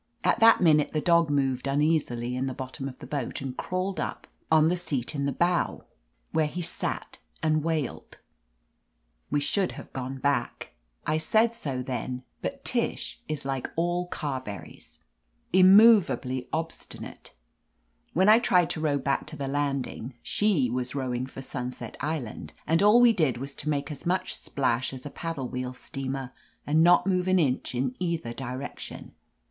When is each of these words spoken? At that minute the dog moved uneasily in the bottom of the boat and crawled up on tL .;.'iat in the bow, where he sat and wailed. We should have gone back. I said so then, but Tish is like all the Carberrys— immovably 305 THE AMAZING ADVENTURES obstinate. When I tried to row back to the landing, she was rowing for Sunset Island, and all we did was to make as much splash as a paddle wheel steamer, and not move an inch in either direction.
At 0.23 0.39
that 0.39 0.61
minute 0.61 0.93
the 0.93 0.99
dog 0.99 1.29
moved 1.29 1.67
uneasily 1.67 2.35
in 2.35 2.47
the 2.47 2.55
bottom 2.55 2.89
of 2.89 2.97
the 2.97 3.05
boat 3.05 3.39
and 3.39 3.55
crawled 3.55 3.99
up 3.99 4.25
on 4.51 4.63
tL 4.67 4.71
.;.'iat 4.75 5.13
in 5.13 5.27
the 5.27 5.31
bow, 5.31 5.85
where 6.31 6.47
he 6.47 6.63
sat 6.63 7.19
and 7.43 7.63
wailed. 7.63 8.17
We 9.29 9.39
should 9.39 9.73
have 9.73 9.93
gone 9.93 10.17
back. 10.17 10.71
I 11.05 11.19
said 11.19 11.53
so 11.53 11.83
then, 11.83 12.23
but 12.41 12.65
Tish 12.65 13.21
is 13.27 13.45
like 13.45 13.69
all 13.75 14.05
the 14.05 14.09
Carberrys— 14.17 14.97
immovably 15.53 16.47
305 16.49 16.49
THE 16.49 16.57
AMAZING 16.57 16.97
ADVENTURES 16.97 17.15
obstinate. 17.15 17.35
When 18.13 18.27
I 18.27 18.39
tried 18.39 18.71
to 18.71 18.81
row 18.81 18.97
back 18.97 19.27
to 19.27 19.35
the 19.37 19.47
landing, 19.47 20.15
she 20.23 20.71
was 20.71 20.95
rowing 20.95 21.27
for 21.27 21.43
Sunset 21.43 21.95
Island, 21.99 22.53
and 22.65 22.81
all 22.81 22.99
we 22.99 23.13
did 23.13 23.37
was 23.37 23.53
to 23.53 23.69
make 23.69 23.91
as 23.91 24.07
much 24.07 24.33
splash 24.33 24.93
as 24.93 25.05
a 25.05 25.11
paddle 25.11 25.47
wheel 25.47 25.75
steamer, 25.75 26.31
and 26.65 26.81
not 26.83 27.05
move 27.05 27.27
an 27.27 27.37
inch 27.37 27.75
in 27.75 27.93
either 27.99 28.33
direction. 28.33 29.11